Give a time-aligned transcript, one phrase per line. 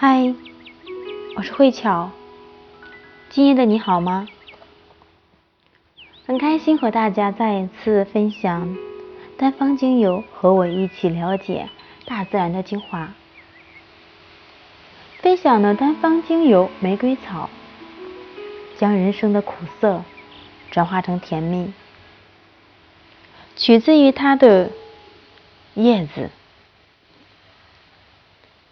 [0.00, 0.32] 嗨，
[1.34, 2.12] 我是慧巧。
[3.30, 4.28] 今夜的你好吗？
[6.24, 8.76] 很开心和大家再一次分享
[9.36, 11.68] 单方精油，和我一起了解
[12.06, 13.12] 大自然的精华。
[15.20, 17.50] 分享的单方精油玫瑰草，
[18.78, 20.04] 将人生的苦涩
[20.70, 21.72] 转化成甜蜜，
[23.56, 24.70] 取自于它的
[25.74, 26.30] 叶子。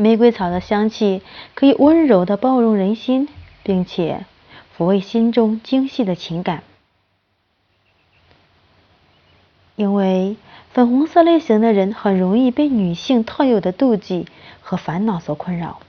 [0.00, 1.22] 玫瑰草的香气
[1.56, 3.28] 可以温柔的包容人心，
[3.64, 4.26] 并且
[4.76, 6.62] 抚慰心中精细的情感。
[9.74, 10.36] 因为
[10.72, 14.28] 粉红色类型的人很容易被女性特有的妒忌
[14.60, 15.80] 和烦恼所困扰，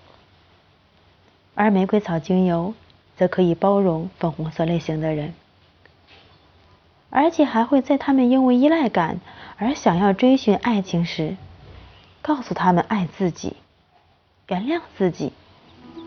[1.53, 2.73] 而玫瑰草精油
[3.15, 5.35] 则可以包容粉红色类型的人，
[7.11, 9.19] 而且还会在他们因为依赖感
[9.57, 11.37] 而想要追寻爱情时，
[12.23, 13.55] 告诉他们爱自己。
[14.49, 15.31] 原谅自己，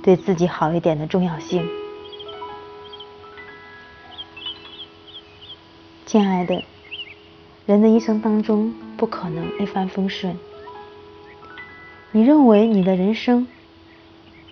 [0.02, 1.64] 对自己好一点的重要性。
[6.06, 6.64] 亲爱的，
[7.66, 10.36] 人的一生当中不可能一帆风顺。
[12.10, 13.46] 你认为你的人生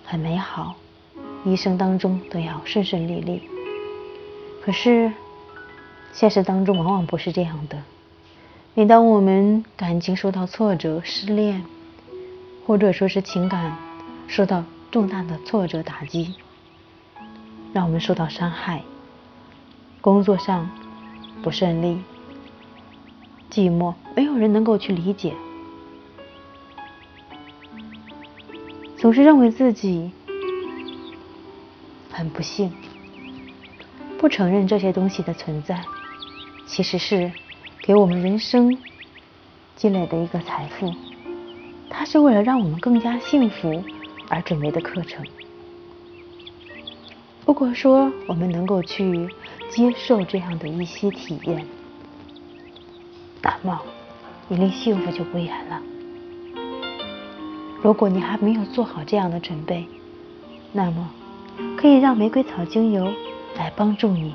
[0.05, 0.77] 很美好，
[1.45, 3.43] 一生当中都要顺顺利利。
[4.62, 5.12] 可是
[6.12, 7.83] 现实当中往往不是这样的。
[8.75, 11.65] 每当我们感情受到挫折、失恋，
[12.71, 13.77] 或者说是情感
[14.29, 16.37] 受到重大的挫折打击，
[17.73, 18.85] 让我们受到伤害，
[20.01, 20.71] 工作上
[21.43, 22.01] 不顺利，
[23.51, 25.35] 寂寞，没有人能够去理解，
[28.97, 30.12] 总是认为自己
[32.12, 32.73] 很不幸，
[34.17, 35.83] 不承认这些东西的存在，
[36.69, 37.33] 其实是
[37.81, 38.79] 给我们人生
[39.75, 40.95] 积累的一个财富。
[41.91, 43.85] 它是为了让我们更加幸福
[44.29, 45.27] 而准备的课程。
[47.45, 49.29] 如果说我们能够去
[49.69, 51.67] 接受这样的一些体验，
[53.43, 53.83] 那么
[54.49, 55.83] 你离幸福就不远了。
[57.83, 59.87] 如果你还没有做好这样的准备，
[60.73, 61.11] 那么
[61.77, 63.12] 可以让玫瑰草精油
[63.56, 64.34] 来帮助你，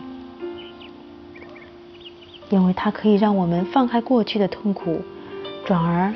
[2.49, 5.01] 因为它可以让我们放开过去的痛苦，
[5.65, 6.13] 转而。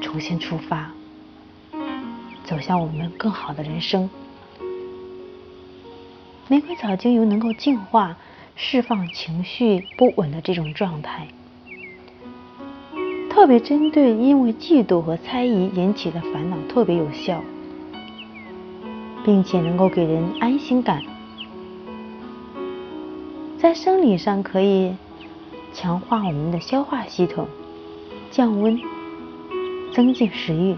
[0.00, 0.90] 重新出发，
[2.44, 4.08] 走向我们更好的人生。
[6.46, 8.16] 玫瑰草精油能够净化、
[8.54, 11.26] 释放情绪不稳的这种状态，
[13.30, 17.42] 特别针对因为嫉妒和猜疑引起的烦恼特别有效，
[19.24, 21.02] 并且能够给人安心感。
[23.58, 24.94] 在生理上可以
[25.72, 27.48] 强化我们的消化系统，
[28.30, 28.78] 降温。
[29.94, 30.76] 增进食欲，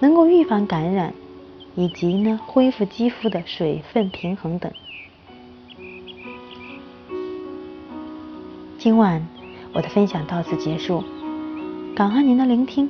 [0.00, 1.12] 能够预防感染，
[1.74, 4.72] 以及呢恢复肌肤的水分平衡等。
[8.78, 9.26] 今晚
[9.74, 11.04] 我的分享到此结束，
[11.94, 12.88] 感恩您的聆听。